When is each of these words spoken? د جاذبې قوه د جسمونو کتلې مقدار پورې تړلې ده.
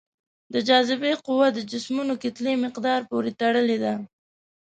د 0.53 0.55
جاذبې 0.67 1.13
قوه 1.25 1.47
د 1.53 1.59
جسمونو 1.71 2.13
کتلې 2.23 2.53
مقدار 2.65 3.01
پورې 3.09 3.31
تړلې 3.41 3.77
ده. 3.83 3.93